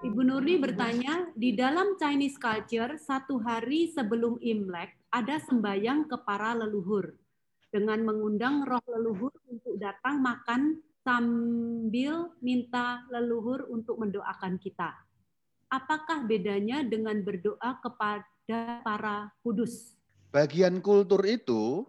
[0.00, 6.56] Ibu Nurli bertanya, di dalam Chinese culture, satu hari sebelum Imlek ada sembayang ke para
[6.56, 7.12] leluhur
[7.68, 14.88] dengan mengundang roh leluhur untuk datang makan sambil minta leluhur untuk mendoakan kita.
[15.68, 20.00] Apakah bedanya dengan berdoa kepada para kudus?
[20.32, 21.84] Bagian kultur itu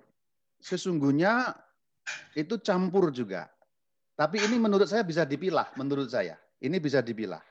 [0.60, 1.56] sesungguhnya
[2.36, 3.48] itu campur juga.
[4.20, 6.36] Tapi ini menurut saya bisa dipilah, menurut saya.
[6.60, 7.51] Ini bisa dipilah.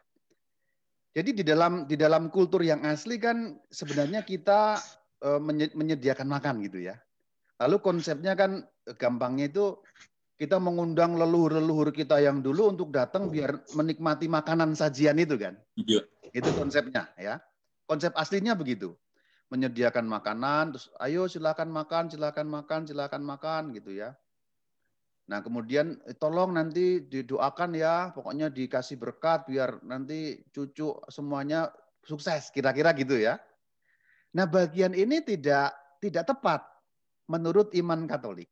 [1.10, 4.78] Jadi di dalam di dalam kultur yang asli kan sebenarnya kita
[5.26, 5.40] eh,
[5.74, 6.94] menyediakan makan gitu ya.
[7.60, 8.64] Lalu konsepnya kan
[8.96, 9.76] gampangnya itu
[10.40, 15.58] kita mengundang leluhur-leluhur kita yang dulu untuk datang biar menikmati makanan sajian itu kan.
[15.76, 16.06] Iya.
[16.32, 17.42] Itu konsepnya ya.
[17.84, 18.96] Konsep aslinya begitu.
[19.52, 24.16] Menyediakan makanan terus ayo silakan makan, silakan makan, silakan makan gitu ya.
[25.30, 31.70] Nah, kemudian eh, tolong nanti didoakan ya, pokoknya dikasih berkat biar nanti cucu semuanya
[32.02, 33.38] sukses, kira-kira gitu ya.
[34.34, 35.70] Nah, bagian ini tidak
[36.02, 36.66] tidak tepat
[37.30, 38.50] menurut iman Katolik.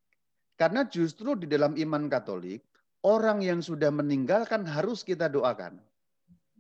[0.55, 2.63] Karena justru di dalam iman Katolik,
[3.03, 5.83] orang yang sudah meninggal kan harus kita doakan.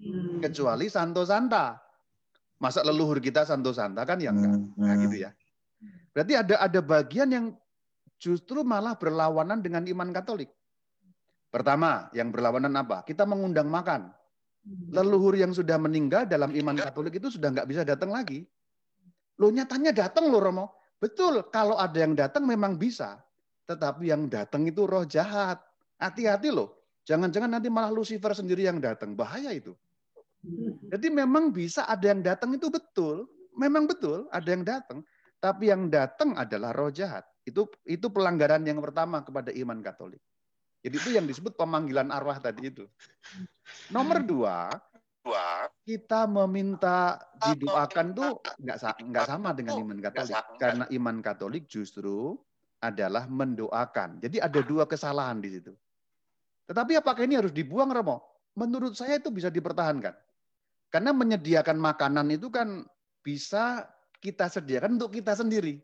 [0.03, 0.43] Hmm.
[0.43, 1.78] Kecuali Santo Santa.
[2.59, 4.59] Masa leluhur kita Santo Santa kan ya enggak.
[4.83, 5.31] Nah, gitu ya.
[6.11, 7.47] Berarti ada ada bagian yang
[8.19, 10.51] justru malah berlawanan dengan iman Katolik.
[11.49, 13.07] Pertama, yang berlawanan apa?
[13.07, 14.13] Kita mengundang makan.
[14.93, 18.45] Leluhur yang sudah meninggal dalam iman Katolik itu sudah nggak bisa datang lagi.
[19.41, 20.67] Lo nyatanya datang loh Romo.
[20.99, 23.23] Betul, kalau ada yang datang memang bisa.
[23.71, 25.63] Tetapi yang datang itu roh jahat.
[25.97, 26.75] Hati-hati loh.
[27.07, 29.15] Jangan-jangan nanti malah Lucifer sendiri yang datang.
[29.15, 29.73] Bahaya itu.
[30.91, 33.31] Jadi memang bisa ada yang datang itu betul.
[33.55, 35.07] Memang betul ada yang datang.
[35.39, 37.23] Tapi yang datang adalah roh jahat.
[37.49, 40.21] Itu itu pelanggaran yang pertama kepada iman Katolik.
[40.85, 42.85] Jadi itu yang disebut pemanggilan arwah tadi itu.
[43.91, 44.71] Nomor dua,
[45.83, 48.31] kita meminta didoakan tuh
[48.63, 48.79] nggak
[49.11, 52.37] nggak sama dengan iman Katolik karena iman Katolik justru
[52.78, 54.22] adalah mendoakan.
[54.22, 55.75] Jadi ada dua kesalahan di situ.
[56.69, 58.22] Tetapi apakah ini harus dibuang, Romo?
[58.55, 60.15] Menurut saya itu bisa dipertahankan.
[60.93, 62.84] Karena menyediakan makanan itu kan
[63.25, 63.89] bisa
[64.21, 65.81] kita sediakan untuk kita sendiri.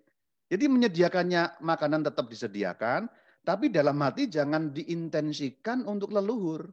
[0.54, 3.10] Jadi menyediakannya makanan tetap disediakan,
[3.42, 6.70] tapi dalam hati jangan diintensikan untuk leluhur.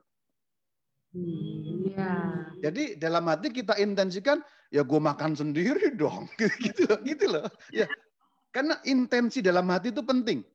[1.18, 2.14] Hmm, ya.
[2.62, 4.38] Jadi dalam hati kita intensikan,
[4.70, 7.50] ya gue makan sendiri dong, gitu loh, gitu loh.
[7.74, 7.90] Ya,
[8.54, 10.46] karena intensi dalam hati itu penting.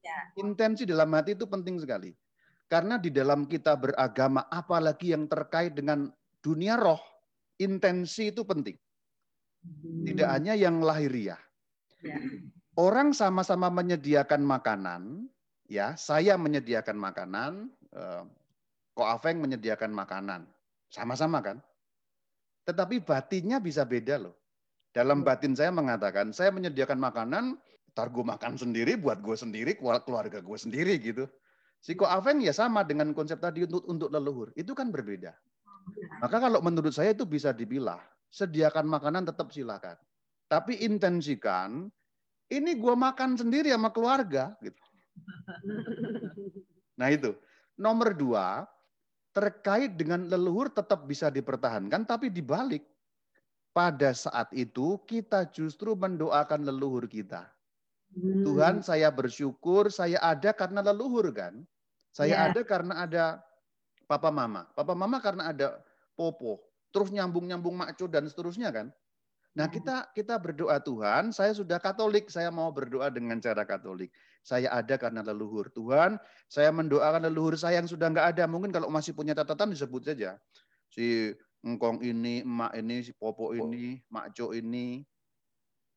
[0.00, 0.32] Ya.
[0.40, 2.16] Intensi dalam hati itu penting sekali.
[2.64, 6.08] Karena di dalam kita beragama, apalagi yang terkait dengan
[6.40, 7.04] dunia roh,
[7.60, 8.80] intensi itu penting.
[10.08, 10.32] Tidak hmm.
[10.32, 11.36] hanya yang lahiriah.
[12.00, 12.16] Ya
[12.76, 15.26] orang sama-sama menyediakan makanan,
[15.66, 17.52] ya, saya menyediakan makanan,
[17.94, 18.22] eh,
[18.94, 20.44] Ko Afeng menyediakan makanan,
[20.90, 21.62] sama-sama kan?
[22.66, 24.36] Tetapi batinnya bisa beda loh.
[24.90, 27.54] Dalam batin saya mengatakan, saya menyediakan makanan,
[27.94, 31.30] ntar gue makan sendiri, buat gue sendiri, keluarga gue sendiri gitu.
[31.80, 34.52] Si Ko Afeng ya sama dengan konsep tadi untuk untuk leluhur.
[34.52, 35.32] Itu kan berbeda.
[36.20, 38.02] Maka kalau menurut saya itu bisa dipilah.
[38.30, 39.96] Sediakan makanan tetap silakan.
[40.46, 41.90] Tapi intensikan
[42.50, 44.54] ini gue makan sendiri sama keluarga.
[44.60, 44.80] Gitu.
[47.00, 47.32] Nah itu.
[47.80, 48.68] Nomor dua,
[49.32, 52.84] terkait dengan leluhur tetap bisa dipertahankan, tapi dibalik.
[53.72, 57.48] Pada saat itu kita justru mendoakan leluhur kita.
[58.12, 58.44] Hmm.
[58.44, 61.62] Tuhan saya bersyukur saya ada karena leluhur kan.
[62.10, 62.46] Saya yeah.
[62.50, 63.24] ada karena ada
[64.10, 64.66] papa mama.
[64.74, 65.78] Papa mama karena ada
[66.18, 66.58] popo.
[66.90, 68.90] Terus nyambung-nyambung maco dan seterusnya kan.
[69.50, 74.14] Nah, kita kita berdoa Tuhan, saya sudah Katolik, saya mau berdoa dengan cara Katolik.
[74.46, 75.66] Saya ada karena leluhur.
[75.74, 76.16] Tuhan,
[76.46, 78.44] saya mendoakan leluhur saya yang sudah nggak ada.
[78.46, 80.38] Mungkin kalau masih punya catatan disebut saja.
[80.86, 81.34] Si
[81.66, 85.02] engkong ini, emak ini, si popo ini, makco ini.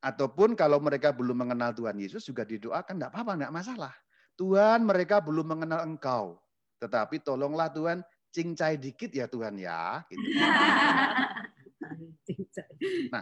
[0.03, 3.93] Ataupun kalau mereka belum mengenal Tuhan Yesus juga didoakan, enggak apa-apa, enggak masalah.
[4.33, 6.41] Tuhan, mereka belum mengenal Engkau.
[6.81, 8.01] Tetapi tolonglah Tuhan,
[8.33, 10.01] cincai dikit ya Tuhan ya.
[10.09, 10.19] Gitu.
[13.11, 13.21] Nah,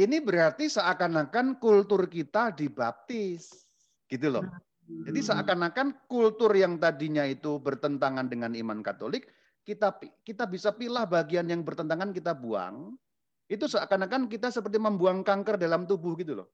[0.00, 3.66] ini berarti seakan-akan kultur kita dibaptis.
[4.08, 4.44] Gitu loh.
[4.82, 5.28] Jadi hmm.
[5.32, 9.30] seakan-akan kultur yang tadinya itu bertentangan dengan iman Katolik,
[9.62, 9.94] kita
[10.26, 12.98] kita bisa pilih bagian yang bertentangan kita buang.
[13.46, 16.48] Itu seakan-akan kita seperti membuang kanker dalam tubuh gitu loh.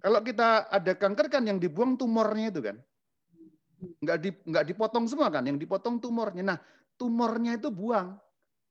[0.00, 2.76] Kalau kita ada kanker kan yang dibuang tumornya itu kan.
[3.76, 6.56] Nggak, di, nggak dipotong semua kan, yang dipotong tumornya.
[6.56, 6.58] Nah,
[6.96, 8.16] tumornya itu buang.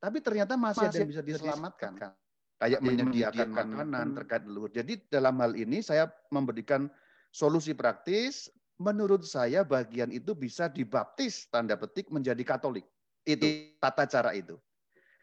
[0.02, 1.92] Tapi ternyata masih, masih ada yang bisa diselamatkan.
[1.98, 2.12] Kan?
[2.56, 4.72] Kayak menyediakan makanan terkait leluhur.
[4.72, 6.88] Jadi dalam hal ini saya memberikan
[7.36, 8.48] solusi praktis.
[8.75, 12.84] Menurut saya bagian itu bisa dibaptis tanda petik menjadi Katolik.
[13.24, 13.48] Itu
[13.80, 14.60] tata cara itu.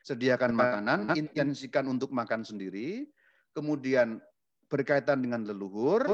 [0.02, 3.06] Sediakan makanan, intensikan untuk makan sendiri,
[3.52, 4.18] kemudian
[4.72, 6.08] berkaitan dengan leluhur,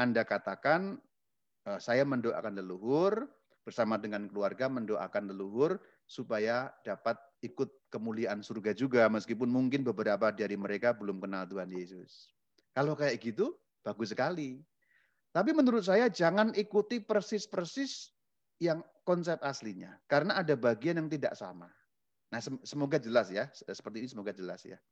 [0.00, 0.96] Anda katakan
[1.68, 3.28] eh, saya mendoakan leluhur
[3.70, 5.78] bersama dengan keluarga mendoakan leluhur
[6.10, 7.14] supaya dapat
[7.46, 12.34] ikut kemuliaan surga juga meskipun mungkin beberapa dari mereka belum kenal Tuhan Yesus.
[12.74, 13.54] Kalau kayak gitu
[13.86, 14.58] bagus sekali.
[15.30, 18.10] Tapi menurut saya jangan ikuti persis-persis
[18.58, 21.70] yang konsep aslinya karena ada bagian yang tidak sama.
[22.34, 23.46] Nah, semoga jelas ya.
[23.54, 24.82] Seperti ini semoga jelas ya.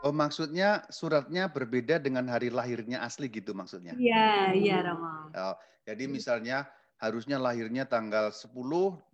[0.00, 3.92] Oh, maksudnya suratnya berbeda dengan hari lahirnya asli gitu maksudnya?
[4.00, 5.28] Iya, iya Rama.
[5.36, 6.64] Oh, jadi misalnya
[6.96, 8.48] harusnya lahirnya tanggal 10,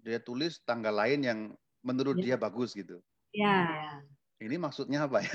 [0.07, 1.39] dia tulis tanggal lain yang
[1.83, 2.35] menurut ya.
[2.35, 3.03] dia bagus gitu.
[3.35, 3.99] Iya.
[4.37, 5.33] Ini maksudnya apa ya?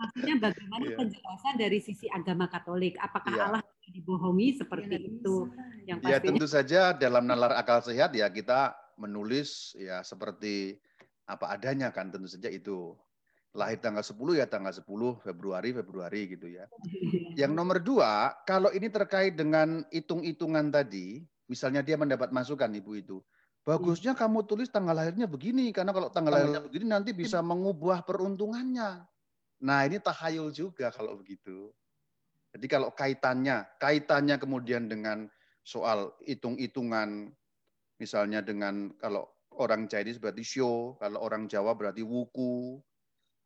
[0.00, 0.98] maksudnya bagaimana yeah.
[1.02, 2.94] penjelasan dari sisi agama Katolik?
[3.02, 3.46] Apakah yeah.
[3.50, 5.36] Allah dibohongi seperti ya, itu?
[5.84, 10.78] Yang Ya tentu saja dalam nalar akal sehat ya kita menulis ya seperti
[11.26, 12.94] apa adanya kan tentu saja itu.
[13.56, 14.84] Lahir tanggal 10 ya tanggal 10
[15.24, 16.68] Februari Februari gitu ya.
[17.40, 23.18] Yang nomor dua, kalau ini terkait dengan hitung-hitungan tadi, misalnya dia mendapat masukan ibu itu,
[23.66, 29.02] Bagusnya kamu tulis tanggal lahirnya begini, karena kalau tanggal lahirnya begini nanti bisa mengubah peruntungannya.
[29.66, 31.74] Nah ini tahayul juga kalau begitu.
[32.54, 35.26] Jadi kalau kaitannya, kaitannya kemudian dengan
[35.66, 37.34] soal hitung-hitungan,
[37.98, 39.26] misalnya dengan kalau
[39.58, 42.78] orang Chinese berarti show, kalau orang Jawa berarti wuku,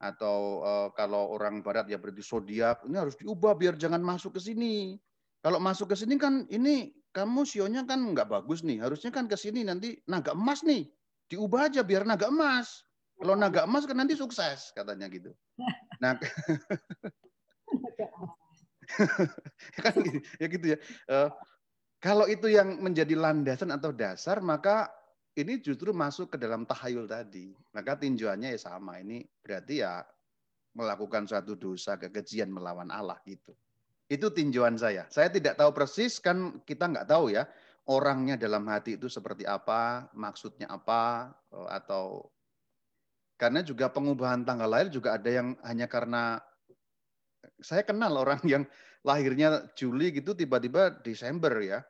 [0.01, 4.43] atau uh, kalau orang Barat ya berarti zodiak, ini harus diubah biar jangan masuk ke
[4.43, 4.97] sini.
[5.45, 8.81] Kalau masuk ke sini kan ini kamu sionya kan nggak bagus nih.
[8.81, 10.89] Harusnya kan ke sini nanti naga emas nih.
[11.29, 12.89] Diubah aja biar naga emas.
[13.21, 15.37] Kalau naga emas kan nanti sukses katanya gitu.
[16.01, 16.17] Nah,
[19.85, 20.81] kan gitu, ya gitu ya.
[21.05, 21.29] Uh,
[22.01, 24.89] kalau itu yang menjadi landasan atau dasar, maka
[25.39, 27.55] ini justru masuk ke dalam tahayul tadi.
[27.75, 28.99] Maka tinjauannya ya sama.
[28.99, 30.03] Ini berarti ya
[30.75, 33.55] melakukan suatu dosa, kekejian melawan Allah gitu.
[34.11, 35.07] Itu tinjauan saya.
[35.11, 37.47] Saya tidak tahu persis, kan kita nggak tahu ya
[37.91, 41.35] orangnya dalam hati itu seperti apa, maksudnya apa,
[41.71, 42.31] atau
[43.35, 46.39] karena juga pengubahan tanggal lahir juga ada yang hanya karena
[47.59, 48.63] saya kenal orang yang
[49.03, 51.81] lahirnya Juli gitu tiba-tiba Desember ya.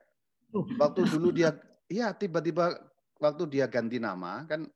[0.54, 0.64] Oh.
[0.78, 1.58] Waktu dulu dia,
[1.90, 2.78] iya tiba-tiba
[3.20, 4.67] waktu dia ganti nama kan,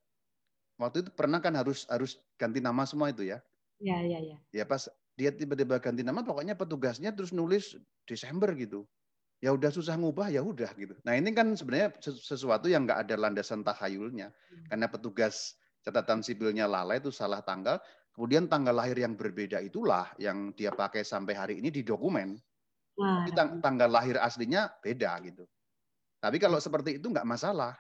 [0.77, 3.41] waktu itu pernah kan harus harus ganti nama semua itu ya.
[3.81, 4.37] Iya iya iya.
[4.53, 4.87] Ya pas
[5.17, 7.75] dia tiba-tiba ganti nama pokoknya petugasnya terus nulis
[8.05, 8.85] Desember gitu.
[9.43, 10.95] Ya udah susah ngubah ya udah gitu.
[11.03, 14.31] Nah ini kan sebenarnya sesuatu yang nggak ada landasan tahayulnya.
[14.31, 14.65] Hmm.
[14.71, 17.81] karena petugas catatan sipilnya lalai itu salah tanggal.
[18.15, 22.39] Kemudian tanggal lahir yang berbeda itulah yang dia pakai sampai hari ini di dokumen.
[22.95, 25.43] Tapi tang tanggal lahir aslinya beda gitu.
[26.23, 27.75] Tapi kalau seperti itu nggak masalah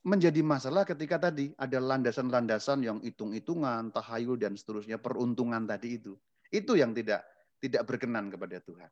[0.00, 6.16] menjadi masalah ketika tadi ada landasan-landasan yang hitung-hitungan, tahayul dan seterusnya, peruntungan tadi itu.
[6.48, 7.20] Itu yang tidak
[7.60, 8.88] tidak berkenan kepada Tuhan.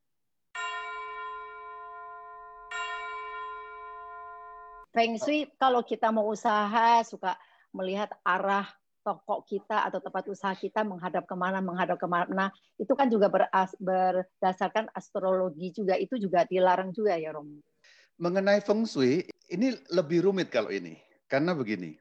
[4.92, 7.36] Feng Shui kalau kita mau usaha suka
[7.72, 8.68] melihat arah
[9.04, 13.32] toko kita atau tempat usaha kita menghadap ke mana, menghadap ke mana, itu kan juga
[13.32, 17.56] beras, berdasarkan astrologi juga, itu juga dilarang juga ya Rom.
[18.20, 21.07] Mengenai Feng Shui, ini lebih rumit kalau ini.
[21.28, 21.94] Karena begini,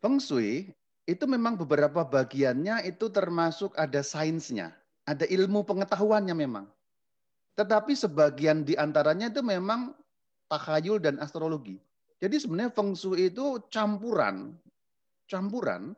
[0.00, 0.72] Feng Shui
[1.04, 4.72] itu memang beberapa bagiannya itu termasuk ada sainsnya,
[5.04, 6.64] ada ilmu pengetahuannya memang.
[7.54, 9.94] Tetapi sebagian di antaranya itu memang
[10.50, 11.78] takhayul dan astrologi.
[12.18, 14.56] Jadi sebenarnya feng shui itu campuran,
[15.28, 15.92] campuran.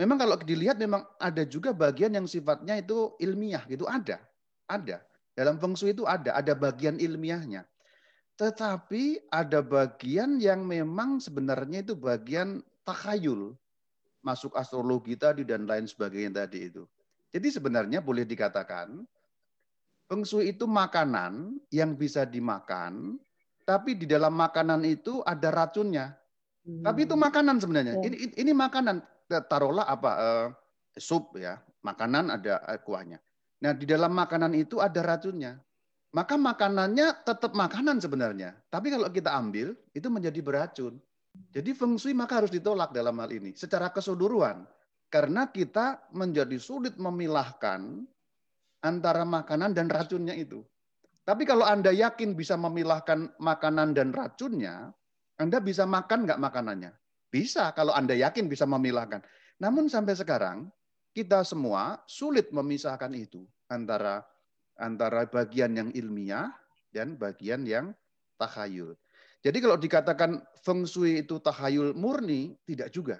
[0.00, 4.22] Memang kalau dilihat memang ada juga bagian yang sifatnya itu ilmiah gitu ada,
[4.70, 5.04] ada.
[5.36, 7.66] Dalam feng shui itu ada, ada bagian ilmiahnya.
[8.42, 13.54] Tetapi ada bagian yang memang sebenarnya itu bagian takhayul,
[14.18, 16.82] masuk astrologi tadi dan lain sebagainya tadi itu.
[17.30, 19.06] Jadi sebenarnya boleh dikatakan
[20.10, 23.22] Feng Shui itu makanan yang bisa dimakan,
[23.62, 26.18] tapi di dalam makanan itu ada racunnya.
[26.66, 26.82] Hmm.
[26.82, 27.94] Tapi itu makanan sebenarnya.
[27.94, 28.02] Oh.
[28.02, 29.06] Ini ini makanan.
[29.30, 30.46] Taruhlah apa uh,
[30.98, 33.22] sup ya, makanan ada eh, kuahnya.
[33.62, 35.62] Nah di dalam makanan itu ada racunnya.
[36.12, 38.52] Maka makanannya tetap makanan sebenarnya.
[38.68, 41.00] Tapi kalau kita ambil itu menjadi beracun.
[41.48, 44.68] Jadi feng shui maka harus ditolak dalam hal ini secara keseluruhan.
[45.08, 48.04] Karena kita menjadi sulit memilahkan
[48.84, 50.60] antara makanan dan racunnya itu.
[51.24, 54.90] Tapi kalau Anda yakin bisa memilahkan makanan dan racunnya,
[55.40, 56.92] Anda bisa makan nggak makanannya?
[57.32, 59.24] Bisa kalau Anda yakin bisa memilahkan.
[59.62, 60.68] Namun sampai sekarang
[61.16, 64.20] kita semua sulit memisahkan itu antara
[64.78, 66.52] antara bagian yang ilmiah
[66.92, 67.92] dan bagian yang
[68.36, 68.96] takhayul.
[69.42, 73.18] Jadi kalau dikatakan feng shui itu tahayul murni, tidak juga.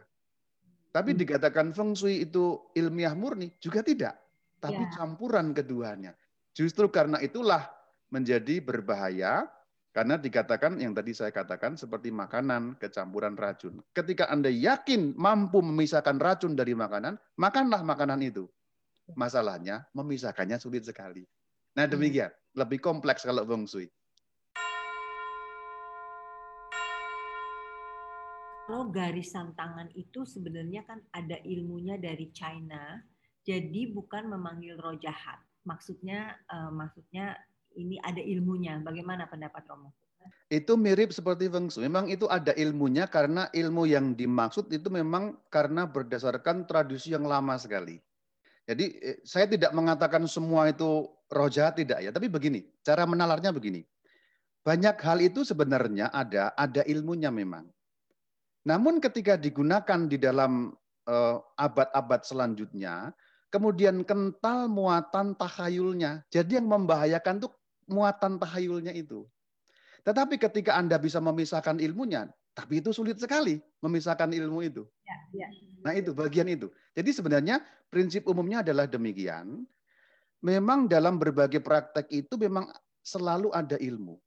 [0.94, 1.18] Tapi hmm.
[1.18, 4.14] dikatakan feng shui itu ilmiah murni, juga tidak.
[4.62, 4.90] Tapi ya.
[4.94, 6.14] campuran keduanya.
[6.54, 7.66] Justru karena itulah
[8.14, 9.50] menjadi berbahaya,
[9.90, 13.82] karena dikatakan yang tadi saya katakan seperti makanan kecampuran racun.
[13.90, 18.46] Ketika Anda yakin mampu memisahkan racun dari makanan, makanlah makanan itu.
[19.18, 21.26] Masalahnya memisahkannya sulit sekali.
[21.72, 21.92] Nah hmm.
[21.96, 23.88] demikian, lebih kompleks kalau feng shui.
[28.68, 33.00] Kalau garisan tangan itu sebenarnya kan ada ilmunya dari China,
[33.44, 35.40] jadi bukan memanggil roh jahat.
[35.64, 37.36] Maksudnya, uh, maksudnya
[37.76, 38.80] ini ada ilmunya.
[38.80, 39.92] Bagaimana pendapat Romo?
[40.52, 41.88] Itu mirip seperti feng shui.
[41.88, 47.56] Memang itu ada ilmunya karena ilmu yang dimaksud itu memang karena berdasarkan tradisi yang lama
[47.56, 47.98] sekali.
[48.62, 53.50] Jadi eh, saya tidak mengatakan semua itu roh jahat tidak ya, tapi begini, cara menalarnya
[53.50, 53.82] begini.
[54.62, 57.66] Banyak hal itu sebenarnya ada ada ilmunya memang.
[58.62, 60.70] Namun ketika digunakan di dalam
[61.10, 63.10] eh, abad-abad selanjutnya,
[63.50, 66.22] kemudian kental muatan tahayulnya.
[66.30, 67.52] Jadi yang membahayakan tuh
[67.90, 69.26] muatan tahayulnya itu.
[70.06, 74.82] Tetapi ketika Anda bisa memisahkan ilmunya, tapi itu sulit sekali memisahkan ilmu itu.
[75.06, 75.48] Ya, ya.
[75.82, 76.70] Nah itu bagian itu.
[76.94, 77.60] Jadi sebenarnya
[77.90, 79.66] prinsip umumnya adalah demikian.
[80.42, 82.66] Memang dalam berbagai praktek itu memang
[83.02, 84.18] selalu ada ilmu.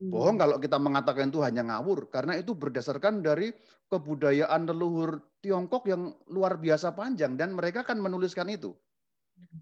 [0.00, 0.10] Hmm.
[0.12, 3.52] Bohong kalau kita mengatakan itu hanya ngawur, karena itu berdasarkan dari
[3.92, 8.72] kebudayaan leluhur Tiongkok yang luar biasa panjang dan mereka kan menuliskan itu.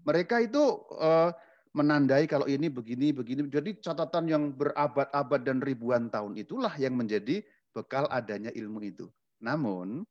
[0.07, 0.61] Mereka itu
[0.99, 1.33] uh,
[1.75, 3.47] menandai kalau ini begini begini.
[3.47, 7.43] Jadi catatan yang berabad-abad dan ribuan tahun itulah yang menjadi
[7.75, 9.07] bekal adanya ilmu itu.
[9.41, 10.05] Namun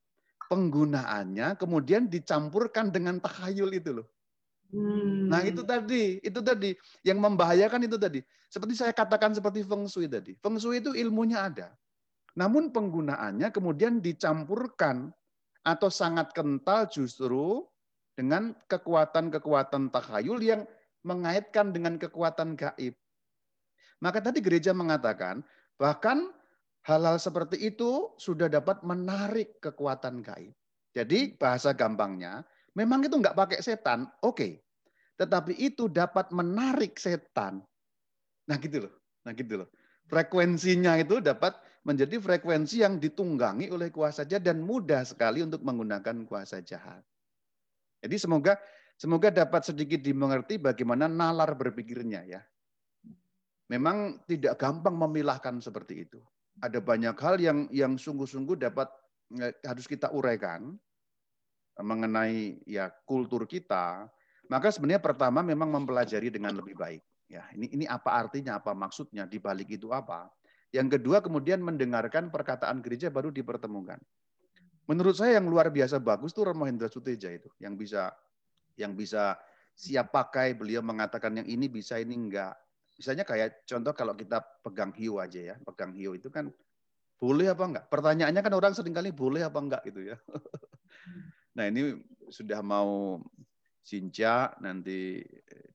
[0.51, 4.09] penggunaannya kemudian dicampurkan dengan takhayul itu loh.
[4.75, 5.31] Hmm.
[5.31, 6.75] Nah itu tadi, itu tadi
[7.07, 8.21] yang membahayakan itu tadi.
[8.51, 10.35] Seperti saya katakan seperti feng shui tadi.
[10.43, 11.71] Feng shui itu ilmunya ada.
[12.35, 15.11] Namun penggunaannya kemudian dicampurkan
[15.63, 17.67] atau sangat kental justru
[18.15, 20.63] dengan kekuatan-kekuatan takhayul yang
[21.07, 22.95] mengaitkan dengan kekuatan gaib.
[24.01, 25.45] Maka tadi gereja mengatakan
[25.77, 26.33] bahkan
[26.81, 30.57] Hal-hal seperti itu sudah dapat menarik kekuatan gaib.
[30.97, 32.41] Jadi bahasa gampangnya,
[32.73, 34.37] memang itu nggak pakai setan, oke.
[34.37, 34.53] Okay.
[35.21, 37.61] Tetapi itu dapat menarik setan.
[38.49, 38.93] Nah gitu loh,
[39.29, 39.69] nah gitu loh.
[40.09, 46.25] Frekuensinya itu dapat menjadi frekuensi yang ditunggangi oleh kuasa jahat dan mudah sekali untuk menggunakan
[46.25, 47.05] kuasa jahat.
[48.01, 48.57] Jadi semoga
[48.97, 52.41] semoga dapat sedikit dimengerti bagaimana nalar berpikirnya ya.
[53.69, 56.19] Memang tidak gampang memilahkan seperti itu
[56.61, 58.89] ada banyak hal yang yang sungguh-sungguh dapat
[59.41, 60.77] eh, harus kita uraikan
[61.81, 64.07] mengenai ya kultur kita.
[64.51, 67.03] Maka sebenarnya pertama memang mempelajari dengan lebih baik.
[67.31, 70.27] Ya, ini ini apa artinya, apa maksudnya, di balik itu apa.
[70.75, 73.99] Yang kedua kemudian mendengarkan perkataan gereja baru dipertemukan.
[74.91, 78.11] Menurut saya yang luar biasa bagus tuh Romo Hendra Suteja itu, yang bisa
[78.75, 79.39] yang bisa
[79.79, 82.59] siap pakai, beliau mengatakan yang ini bisa, ini enggak.
[83.01, 86.53] Misalnya kayak contoh kalau kita pegang hiu aja ya, pegang hiu itu kan
[87.17, 87.85] boleh apa enggak?
[87.89, 90.21] Pertanyaannya kan orang sering kali boleh apa enggak gitu ya.
[91.57, 91.97] nah ini
[92.29, 93.17] sudah mau
[93.81, 95.25] sinja nanti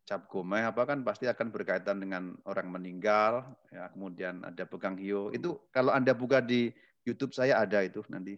[0.05, 5.33] cap gomeh apa kan pasti akan berkaitan dengan orang meninggal ya kemudian ada pegang hiu
[5.33, 6.69] itu kalau anda buka di
[7.03, 8.37] YouTube saya ada itu nanti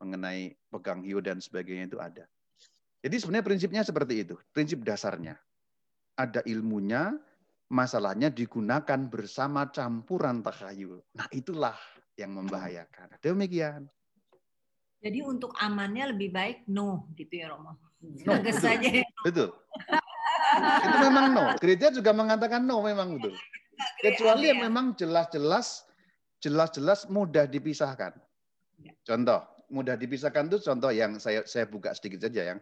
[0.00, 2.24] mengenai pegang hiu dan sebagainya itu ada
[3.04, 5.36] jadi sebenarnya prinsipnya seperti itu prinsip dasarnya
[6.16, 7.12] ada ilmunya
[7.72, 11.00] masalahnya digunakan bersama campuran takhayul.
[11.16, 11.76] Nah, itulah
[12.14, 13.18] yang membahayakan.
[13.20, 13.88] Demikian.
[15.04, 17.76] Jadi untuk amannya lebih baik no gitu ya Romo.
[18.00, 18.56] No, betul.
[18.56, 18.88] saja.
[19.20, 19.48] Betul.
[20.80, 21.44] itu memang no.
[21.60, 23.36] Gereja juga mengatakan no memang betul.
[24.04, 25.84] Kecuali yang memang jelas-jelas
[26.40, 28.16] jelas-jelas mudah dipisahkan.
[28.80, 28.92] Ya.
[29.04, 32.58] Contoh, mudah dipisahkan itu contoh yang saya saya buka sedikit saja yang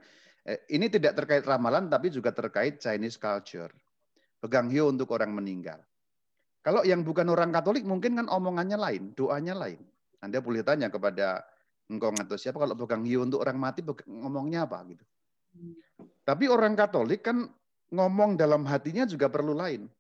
[0.47, 3.71] eh, ini tidak terkait ramalan tapi juga terkait Chinese culture
[4.43, 5.79] pegang hiu untuk orang meninggal.
[6.63, 9.79] Kalau yang bukan orang Katolik mungkin kan omongannya lain, doanya lain.
[10.23, 11.43] Anda boleh tanya kepada
[11.91, 15.05] engkau atau siapa kalau pegang hiu untuk orang mati ngomongnya apa gitu.
[16.23, 17.51] Tapi orang Katolik kan
[17.91, 19.91] ngomong dalam hatinya juga perlu lain.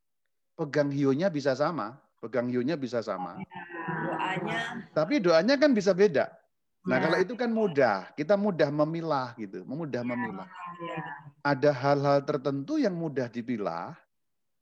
[0.54, 3.42] Pegang hiunya bisa sama, pegang hiunya bisa sama.
[3.42, 4.86] Doanya.
[4.94, 6.30] Tapi doanya kan bisa beda.
[6.82, 10.50] Nah, kalau itu kan mudah, kita mudah memilah gitu, mudah memilah.
[10.82, 10.98] Ya.
[11.46, 13.94] Ada hal-hal tertentu yang mudah dipilah,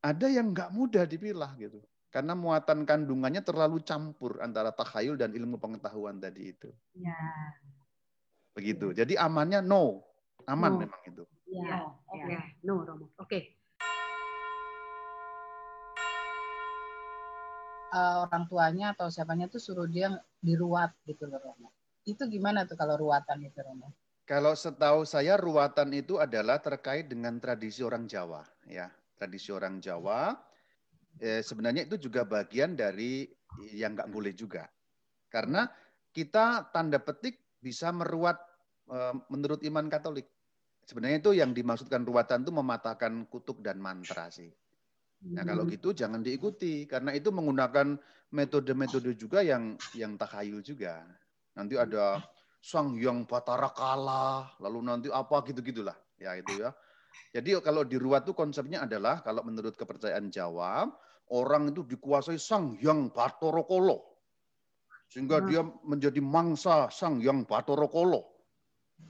[0.00, 1.80] ada yang nggak mudah dipilah gitu.
[2.10, 6.68] Karena muatan kandungannya terlalu campur antara takhayul dan ilmu pengetahuan tadi itu.
[6.98, 7.14] Ya.
[8.52, 8.90] Begitu.
[8.90, 10.02] Jadi amannya no.
[10.50, 10.78] Aman no.
[10.82, 11.22] memang itu.
[11.46, 12.18] Ya, oke.
[12.18, 12.34] Okay.
[12.34, 12.42] Ya.
[12.66, 13.06] No, Romo.
[13.14, 13.28] Oke.
[13.30, 13.42] Okay.
[17.90, 21.74] uh, orang tuanya atau siapanya tuh suruh dia diruat gitu loh Romo.
[22.06, 23.92] Itu gimana tuh kalau ruatan itu Romo?
[24.24, 28.88] Kalau setahu saya ruatan itu adalah terkait dengan tradisi orang Jawa ya.
[29.20, 30.32] Tradisi orang Jawa
[31.20, 33.28] eh, sebenarnya itu juga bagian dari
[33.76, 34.64] yang nggak boleh juga.
[35.28, 35.68] Karena
[36.08, 38.40] kita tanda petik bisa meruat
[38.88, 40.24] eh, menurut iman Katolik.
[40.88, 44.48] Sebenarnya itu yang dimaksudkan ruatan itu mematahkan kutuk dan mantra sih.
[45.20, 45.76] Nah kalau hmm.
[45.76, 48.00] gitu jangan diikuti karena itu menggunakan
[48.32, 51.04] metode-metode juga yang yang takhayul juga.
[51.52, 52.24] Nanti ada
[52.64, 55.96] sang yang batara kalah, lalu nanti apa gitu-gitulah.
[56.16, 56.72] Ya itu ya.
[57.30, 60.90] Jadi kalau di ruat itu konsepnya adalah kalau menurut kepercayaan Jawa,
[61.30, 63.98] orang itu dikuasai sang yang Batara Kala.
[65.10, 65.46] Sehingga hmm.
[65.46, 68.22] dia menjadi mangsa sang yang Batara Kala.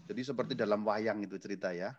[0.07, 1.91] Jadi seperti dalam wayang itu cerita ya.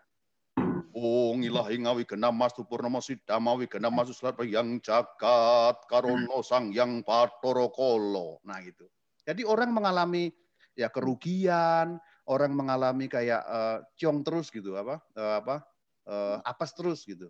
[0.91, 4.11] Oh ngilahi ngawi gena mas purnama sidama wi gena mas
[4.43, 8.37] yang jagat karono sang yang Batara Kala.
[8.45, 8.85] Nah itu.
[9.25, 10.29] Jadi orang mengalami
[10.75, 11.97] ya kerugian,
[12.29, 15.70] orang mengalami kayak uh, ciong terus gitu apa uh, apa
[16.07, 17.29] uh, apes terus gitu.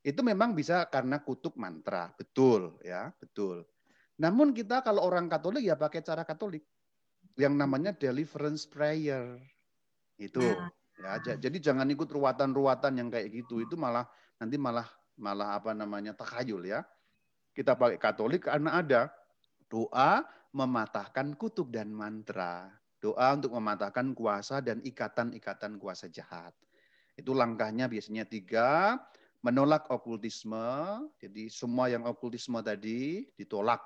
[0.00, 3.68] Itu memang bisa karena kutuk mantra, betul ya, betul.
[4.20, 6.64] Namun kita kalau orang Katolik ya pakai cara Katolik
[7.40, 9.40] yang namanya deliverance prayer.
[10.20, 10.44] Itu
[11.00, 11.16] nah.
[11.24, 11.36] ya.
[11.40, 13.64] Jadi jangan ikut ruatan-ruatan yang kayak gitu.
[13.64, 14.04] Itu malah
[14.36, 14.84] nanti malah
[15.16, 16.84] malah apa namanya takhayul ya.
[17.56, 19.08] Kita pakai Katolik karena ada
[19.72, 22.68] doa mematahkan kutuk dan mantra.
[23.00, 26.52] Doa untuk mematahkan kuasa dan ikatan-ikatan kuasa jahat.
[27.20, 28.96] Itu langkahnya biasanya tiga
[29.44, 31.04] menolak okultisme.
[31.20, 33.80] Jadi semua yang okultisme tadi ditolak.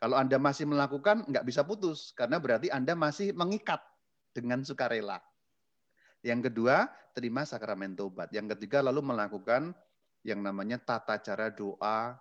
[0.00, 2.14] Kalau Anda masih melakukan, nggak bisa putus.
[2.16, 3.82] Karena berarti Anda masih mengikat
[4.32, 5.20] dengan sukarela.
[6.24, 8.32] Yang kedua, terima sakramen tobat.
[8.32, 9.76] Yang ketiga, lalu melakukan
[10.24, 12.16] yang namanya tata cara doa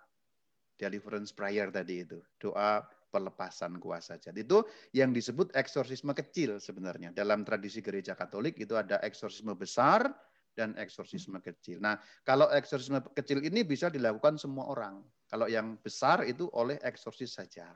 [0.79, 2.19] deliverance prayer tadi itu.
[2.39, 4.63] Doa pelepasan kuasa Jadi Itu
[4.93, 7.11] yang disebut eksorsisme kecil sebenarnya.
[7.11, 10.07] Dalam tradisi gereja Katolik itu ada eksorsisme besar,
[10.59, 11.79] dan eksorsisme kecil.
[11.79, 11.95] Nah,
[12.27, 14.99] kalau eksorsisme kecil ini bisa dilakukan semua orang.
[15.31, 17.71] Kalau yang besar itu oleh eksorsis saja.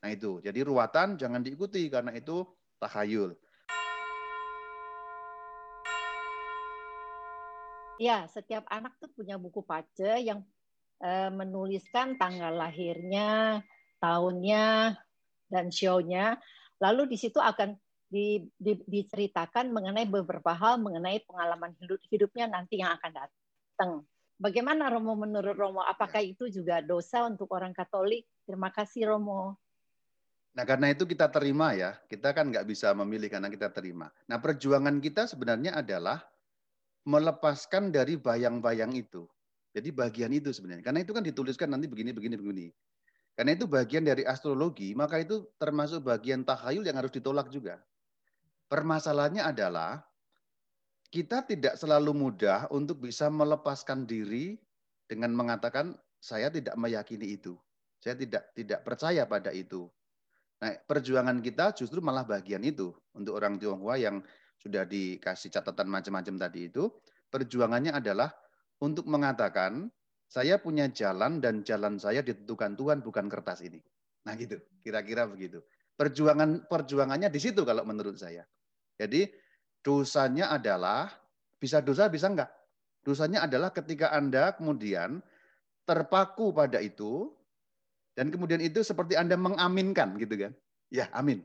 [0.00, 2.48] Nah itu, jadi ruatan jangan diikuti karena itu
[2.80, 3.36] tahayul.
[8.00, 10.40] Ya, setiap anak tuh punya buku pace yang
[11.04, 13.60] eh, menuliskan tanggal lahirnya,
[14.00, 14.96] tahunnya,
[15.52, 16.40] dan show-nya.
[16.82, 17.78] Lalu di situ akan
[18.12, 23.90] di, di, diceritakan mengenai beberapa hal mengenai pengalaman hidup, hidupnya nanti yang akan datang.
[24.36, 25.80] Bagaimana Romo menurut Romo?
[25.80, 28.28] Apakah itu juga dosa untuk orang Katolik?
[28.44, 29.56] Terima kasih Romo.
[30.52, 34.12] Nah karena itu kita terima ya, kita kan nggak bisa memilih karena kita terima.
[34.28, 36.20] Nah perjuangan kita sebenarnya adalah
[37.08, 39.24] melepaskan dari bayang-bayang itu.
[39.72, 40.84] Jadi bagian itu sebenarnya.
[40.84, 42.66] Karena itu kan dituliskan nanti begini, begini, begini.
[43.32, 47.80] Karena itu bagian dari astrologi, maka itu termasuk bagian tahayul yang harus ditolak juga.
[48.72, 50.00] Permasalahannya adalah
[51.12, 54.56] kita tidak selalu mudah untuk bisa melepaskan diri
[55.04, 57.52] dengan mengatakan saya tidak meyakini itu.
[58.00, 59.92] Saya tidak tidak percaya pada itu.
[60.64, 64.24] Nah, perjuangan kita justru malah bagian itu untuk orang Tionghoa yang
[64.56, 66.88] sudah dikasih catatan macam-macam tadi itu,
[67.28, 68.32] perjuangannya adalah
[68.80, 69.92] untuk mengatakan
[70.24, 73.84] saya punya jalan dan jalan saya ditentukan Tuhan bukan kertas ini.
[74.24, 75.60] Nah gitu, kira-kira begitu.
[75.92, 78.48] Perjuangan perjuangannya di situ kalau menurut saya.
[79.02, 79.26] Jadi
[79.82, 81.10] dosanya adalah
[81.58, 82.50] bisa dosa bisa enggak.
[83.02, 85.18] Dosanya adalah ketika Anda kemudian
[85.82, 87.34] terpaku pada itu
[88.14, 90.52] dan kemudian itu seperti Anda mengaminkan gitu kan.
[90.92, 91.42] Ya, amin.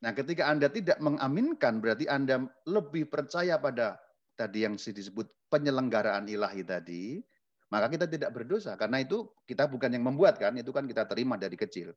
[0.00, 4.00] Nah, ketika Anda tidak mengaminkan berarti Anda lebih percaya pada
[4.34, 7.20] tadi yang disebut penyelenggaraan ilahi tadi,
[7.68, 11.36] maka kita tidak berdosa karena itu kita bukan yang membuat kan, itu kan kita terima
[11.36, 11.92] dari kecil.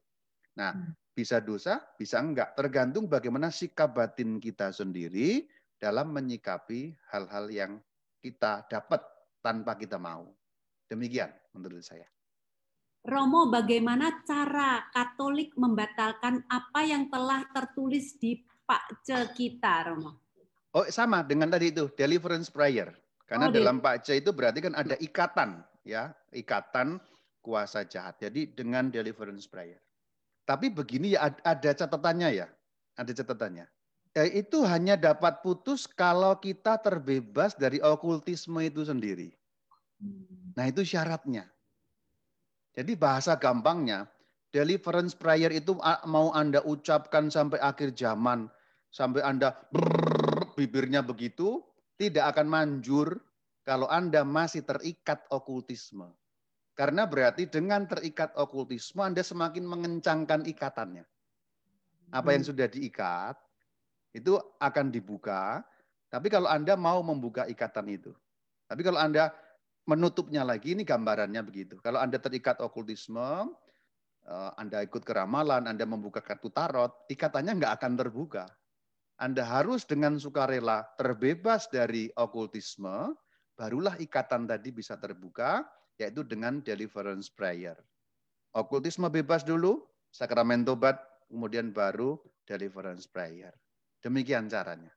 [0.60, 0.92] Nah, hmm.
[1.14, 2.58] Bisa dosa, bisa enggak.
[2.58, 5.46] Tergantung bagaimana sikap batin kita sendiri
[5.78, 7.72] dalam menyikapi hal-hal yang
[8.20, 9.00] kita dapat
[9.46, 10.34] tanpa kita mau.
[10.90, 12.10] Demikian menurut saya.
[13.04, 20.24] Romo, bagaimana cara Katolik membatalkan apa yang telah tertulis di Pakce kita, Romo?
[20.72, 22.96] Oh, sama dengan tadi itu, deliverance prayer.
[23.28, 26.96] Karena oh, dalam Pakce itu berarti kan ada ikatan, ya, ikatan
[27.44, 28.24] kuasa jahat.
[28.24, 29.84] Jadi dengan deliverance prayer.
[30.44, 32.48] Tapi begini ya ada catatannya ya,
[33.00, 33.66] ada catatannya.
[34.14, 39.34] Eh, itu hanya dapat putus kalau kita terbebas dari okultisme itu sendiri.
[39.98, 40.54] Hmm.
[40.54, 41.50] Nah itu syaratnya.
[42.78, 44.06] Jadi bahasa gampangnya,
[44.54, 48.50] deliverance prayer itu mau Anda ucapkan sampai akhir zaman,
[48.94, 51.62] sampai Anda brrr, bibirnya begitu,
[51.98, 53.18] tidak akan manjur
[53.66, 56.10] kalau Anda masih terikat okultisme.
[56.74, 61.06] Karena berarti dengan terikat okultisme Anda semakin mengencangkan ikatannya.
[62.14, 63.38] Apa yang sudah diikat
[64.14, 65.62] itu akan dibuka,
[66.10, 68.14] tapi kalau Anda mau membuka ikatan itu.
[68.70, 69.34] Tapi kalau Anda
[69.90, 71.82] menutupnya lagi, ini gambarannya begitu.
[71.82, 73.50] Kalau Anda terikat okultisme,
[74.26, 78.46] eh, Anda ikut keramalan, Anda membuka kartu tarot, ikatannya nggak akan terbuka.
[79.22, 83.14] Anda harus dengan sukarela terbebas dari okultisme,
[83.54, 85.62] barulah ikatan tadi bisa terbuka,
[85.98, 87.78] yaitu dengan deliverance prayer.
[88.54, 89.82] Okultisme bebas dulu,
[90.14, 93.54] sakramen tobat, kemudian baru deliverance prayer.
[94.04, 94.94] Demikian caranya.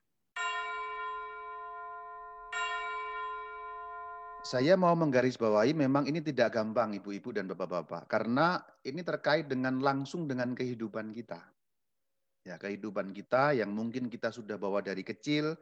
[4.47, 10.31] Saya mau menggarisbawahi memang ini tidak gampang ibu-ibu dan bapak-bapak karena ini terkait dengan langsung
[10.31, 11.43] dengan kehidupan kita.
[12.47, 15.59] Ya, kehidupan kita yang mungkin kita sudah bawa dari kecil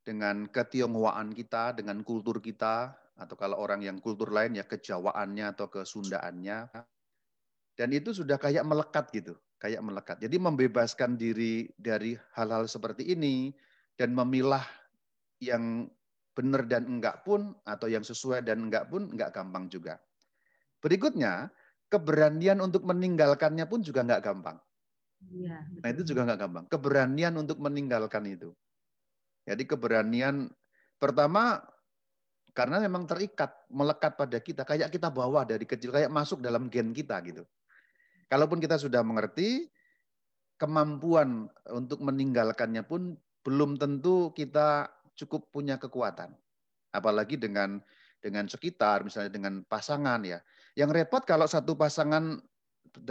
[0.00, 5.66] dengan ketionghoaan kita, dengan kultur kita atau kalau orang yang kultur lain ya kejawaannya atau
[5.68, 6.70] kesundaannya.
[7.72, 10.20] Dan itu sudah kayak melekat gitu, kayak melekat.
[10.20, 13.52] Jadi membebaskan diri dari hal-hal seperti ini
[13.96, 14.64] dan memilah
[15.40, 15.88] yang
[16.32, 20.00] benar dan enggak pun atau yang sesuai dan enggak pun enggak gampang juga.
[20.84, 21.48] Berikutnya,
[21.88, 24.56] keberanian untuk meninggalkannya pun juga enggak gampang.
[25.30, 26.64] Ya, Nah itu juga enggak gampang.
[26.68, 28.52] Keberanian untuk meninggalkan itu.
[29.48, 30.50] Jadi keberanian
[31.00, 31.62] pertama
[32.52, 36.92] karena memang terikat, melekat pada kita, kayak kita bawa dari kecil, kayak masuk dalam gen
[36.92, 37.48] kita gitu.
[38.28, 39.72] Kalaupun kita sudah mengerti,
[40.60, 44.86] kemampuan untuk meninggalkannya pun belum tentu kita
[45.16, 46.32] cukup punya kekuatan.
[46.92, 47.80] Apalagi dengan
[48.22, 50.38] dengan sekitar, misalnya dengan pasangan ya.
[50.78, 52.38] Yang repot kalau satu pasangan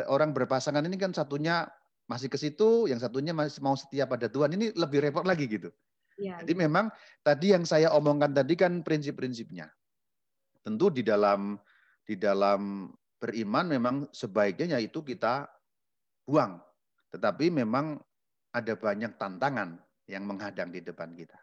[0.07, 1.67] orang berpasangan ini kan satunya
[2.07, 4.55] masih ke situ, yang satunya masih mau setia pada Tuhan.
[4.55, 5.73] Ini lebih repot lagi gitu.
[6.19, 6.59] Ya, Jadi ya.
[6.67, 6.91] memang
[7.23, 9.69] tadi yang saya omongkan tadi kan prinsip-prinsipnya.
[10.61, 11.57] Tentu di dalam
[12.05, 15.47] di dalam beriman memang sebaiknya yaitu kita
[16.25, 16.57] buang.
[17.13, 17.99] Tetapi memang
[18.51, 21.37] ada banyak tantangan yang menghadang di depan kita.